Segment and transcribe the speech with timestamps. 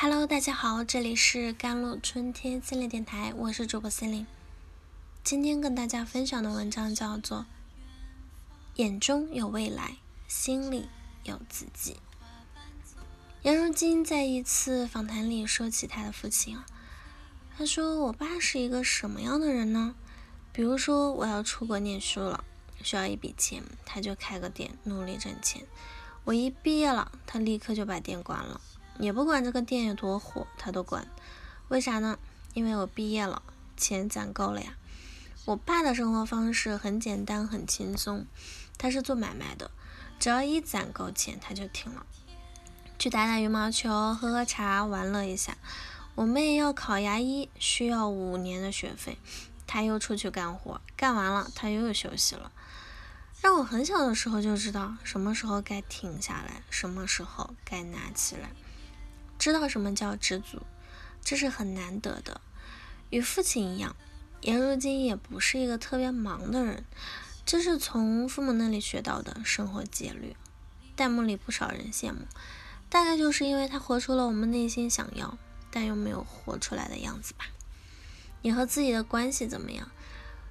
[0.00, 4.28] Hello，大家好，这里是甘露春天心灵电台，我是主播心灵。
[5.24, 7.38] 今天跟大家分享的文章叫做
[8.76, 9.96] 《眼中有未来，
[10.28, 10.88] 心里
[11.24, 11.94] 有自己》。
[13.42, 16.64] 杨如晶在一次访谈里说起他的父亲啊，
[17.56, 19.96] 他说：“我爸是一个什么样的人呢？
[20.52, 22.44] 比如说我要出国念书了，
[22.84, 25.66] 需要一笔钱，他就开个店，努力挣钱。
[26.22, 28.60] 我一毕业了，他立刻就把店关了。”
[28.98, 31.06] 也不管这个店有多火，他都管。
[31.68, 32.18] 为啥呢？
[32.54, 33.42] 因为我毕业了，
[33.76, 34.74] 钱攒够了呀。
[35.44, 38.26] 我爸的生活方式很简单，很轻松。
[38.76, 39.70] 他是做买卖的，
[40.18, 42.06] 只要一攒够钱，他就停了，
[42.98, 45.56] 去打打羽毛球，喝喝茶，玩乐一下。
[46.14, 49.18] 我妹要考牙医，需要五年的学费，
[49.66, 52.50] 他又出去干活，干完了他又休息了。
[53.40, 58.50] 让我很小的时候就知道什么时候该停下来，什么时候该拿起来。
[59.38, 60.62] 知道什么叫知足，
[61.22, 62.40] 这是很难得的。
[63.10, 63.94] 与父亲一样，
[64.40, 66.84] 颜如晶也不是一个特别忙的人，
[67.46, 70.36] 这是从父母那里学到的生活节律。
[70.96, 72.26] 弹幕里不少人羡慕，
[72.90, 75.38] 大概就是因为他活出了我们内心想要
[75.70, 77.46] 但又没有活出来的样子吧。
[78.42, 79.90] 你和自己的关系怎么样？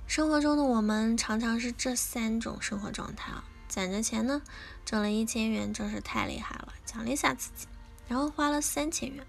[0.08, 3.44] 生活中的我们常常是这三种生活状态啊。
[3.68, 4.42] 攒着钱呢，
[4.86, 7.68] 挣了一千元真是太厉害了，奖励下自己。
[8.08, 9.26] 然后花了三千元，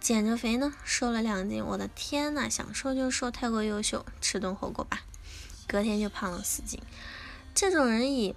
[0.00, 1.64] 减着肥呢，瘦了两斤。
[1.64, 5.02] 我的天呐，想瘦就瘦，太过优秀，吃顿火锅吧。
[5.66, 6.80] 隔天就胖了四斤。
[7.54, 8.34] 这种人以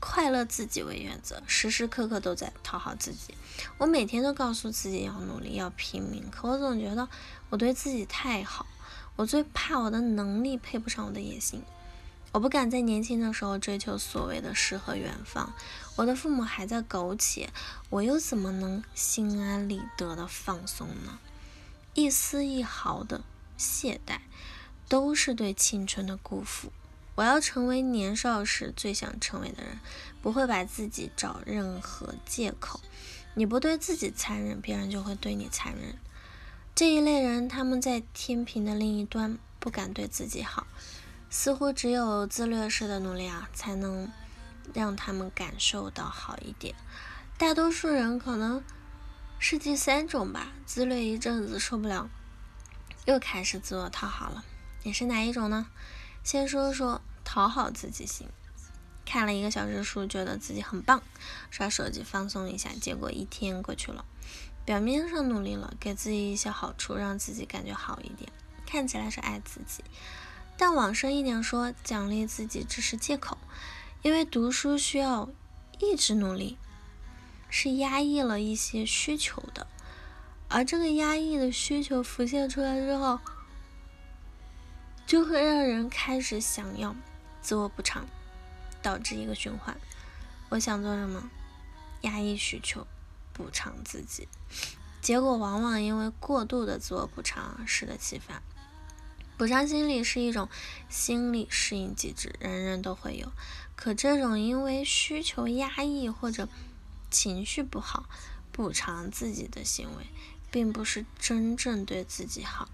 [0.00, 3.34] 快乐自己为原则，时时刻刻都在讨好自己。
[3.78, 7.08] 我每天都告诉自己要努力，要拼命，可我总觉得
[7.50, 8.66] 我对自己太好。
[9.14, 11.62] 我最怕我的能力配不上我的野心。
[12.32, 15.52] 我不敢在年轻的时候追求所谓的诗和远方，
[15.96, 17.50] 我的父母还在苟且，
[17.90, 21.18] 我又怎么能心安理得的放松呢？
[21.92, 23.22] 一丝一毫的
[23.58, 24.20] 懈怠，
[24.88, 26.72] 都是对青春的辜负。
[27.16, 29.78] 我要成为年少时最想成为的人，
[30.22, 32.80] 不会把自己找任何借口。
[33.34, 35.98] 你不对自己残忍，别人就会对你残忍。
[36.74, 40.66] 这一类人，他们在天平的另一端，不敢对自己好。
[41.34, 44.12] 似乎只有自虐式的努力啊，才能
[44.74, 46.74] 让他们感受到好一点。
[47.38, 48.62] 大多数人可能
[49.38, 52.10] 是第三种吧，自虐一阵子受不了，
[53.06, 54.44] 又开始自我讨好了。
[54.82, 55.68] 你是哪一种呢？
[56.22, 58.28] 先说说讨好自己型。
[59.06, 61.02] 看了一个小时书，觉得自己很棒，
[61.50, 64.04] 刷手机放松一下，结果一天过去了。
[64.66, 68.30] 表面上努力了，给自己一些好处，让自己感觉好一点，
[68.66, 69.82] 看起来是爱自己。
[70.56, 73.38] 但往深一点说，奖励自己只是借口，
[74.02, 75.28] 因为读书需要
[75.80, 76.56] 一直努力，
[77.48, 79.66] 是压抑了一些需求的，
[80.48, 83.18] 而这个压抑的需求浮现出来之后，
[85.06, 86.94] 就会让人开始想要
[87.40, 88.06] 自我补偿，
[88.80, 89.76] 导致一个循环。
[90.50, 91.30] 我想做什么，
[92.02, 92.86] 压抑需求，
[93.32, 94.28] 补偿自己，
[95.00, 98.42] 结果往往因为过度的自我补偿而适得其反。
[99.36, 100.48] 补偿心理是一种
[100.88, 103.32] 心理适应机制，人人都会有。
[103.74, 106.48] 可这种因为需求压抑或者
[107.10, 108.08] 情绪不好
[108.52, 110.06] 补偿自己的行为，
[110.50, 112.68] 并不是真正对自己好。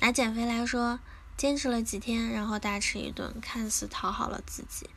[0.00, 0.98] 拿减肥来说，
[1.36, 4.90] 坚持了几天，然后大吃一顿，看似讨好了自己，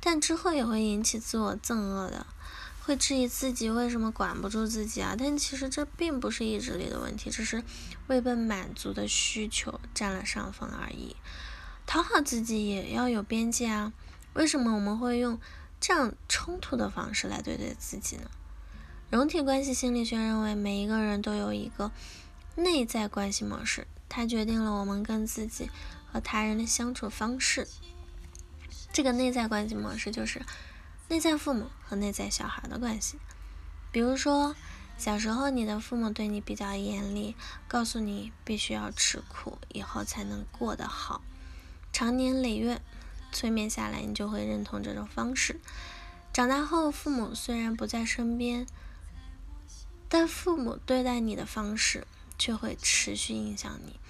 [0.00, 2.26] 但之后也会引起自我憎恶的。
[2.86, 5.16] 会质疑自己为什么管不住自己啊？
[5.18, 7.64] 但其实这并不是意志力的问题，只是
[8.08, 11.16] 未被满足的需求占了上风而已。
[11.86, 13.94] 讨好自己也要有边界啊！
[14.34, 15.40] 为什么我们会用
[15.80, 18.30] 这样冲突的方式来对待自己呢？
[19.08, 21.90] 容体关系心理学认为，每一个人都有一个
[22.56, 25.70] 内在关系模式，它决定了我们跟自己
[26.12, 27.66] 和他人的相处方式。
[28.92, 30.42] 这个内在关系模式就是。
[31.08, 33.18] 内在父母和内在小孩的关系，
[33.92, 34.56] 比如说，
[34.96, 37.36] 小时候你的父母对你比较严厉，
[37.68, 41.22] 告诉你必须要吃苦，以后才能过得好。
[41.92, 42.80] 长年累月
[43.30, 45.60] 催眠下来，你就会认同这种方式。
[46.32, 48.66] 长大后，父母虽然不在身边，
[50.08, 52.06] 但父母对待你的方式
[52.38, 54.00] 却会持续影响你。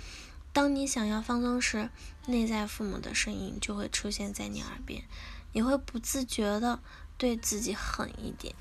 [0.53, 1.91] 当你想要放松时，
[2.27, 5.05] 内在父母的声音就会出现在你耳边。
[5.55, 6.79] 你会不自觉的
[7.17, 8.55] 对自己狠一点，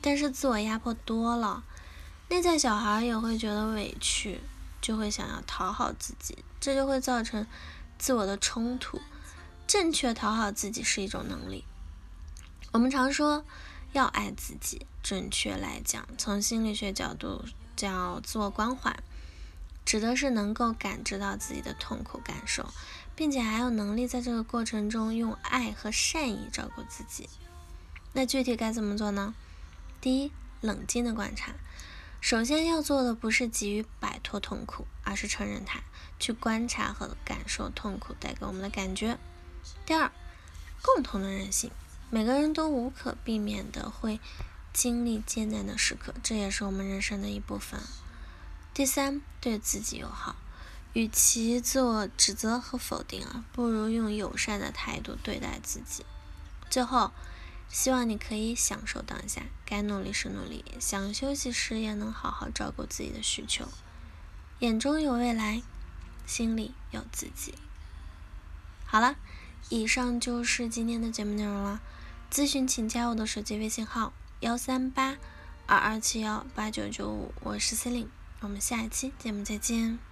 [0.00, 1.62] 但是自我压迫多了，
[2.30, 4.40] 内在小孩也会觉得委屈，
[4.80, 7.46] 就会想要讨好自己，这就会造成
[7.98, 8.98] 自我的冲突。
[9.66, 11.64] 正确讨好自己是一种能力。
[12.72, 13.44] 我们常说
[13.92, 14.86] 要爱自己。
[15.02, 17.42] 准确来讲，从心理学角度
[17.74, 18.94] 叫自我关怀，
[19.90, 22.72] 指的是能够感知到自己的痛苦感受，
[23.16, 27.28] 并且还有能力在这个过程中用爱和善意照顾自己。
[28.12, 29.34] 那具体该怎么做呢？
[30.00, 31.54] 第一，冷静的观察。
[32.20, 35.80] 首先要做的不是急于摆脱痛苦，而是承认它，
[36.20, 39.18] 去观察和感受痛苦带给我们的感觉。
[39.84, 40.12] 第二，
[40.82, 41.72] 共同的韧性，
[42.10, 44.20] 每个人都无可避免的会
[44.72, 47.80] 经历艰难的时刻，这也是我们人生的一部分。
[48.72, 50.36] 第三，对自己友好，
[50.92, 56.04] 与其自我指责和否定啊，不如用友善的态度对待自己。
[56.68, 57.10] 最后。
[57.72, 63.68] 希望你可以享受当下，该努力时努力，想休息时也能好好照顾自己的需求。
[64.58, 65.62] 眼中有未来，
[66.26, 67.54] 心里有自己。
[68.84, 69.14] 好了，
[69.68, 71.80] 以上就是今天的节目内容了。
[72.28, 75.16] 咨询请加我的手机微信号：幺三八
[75.66, 80.09] 二二七幺八九九五，我是 C 琳，我们下一期节目再见。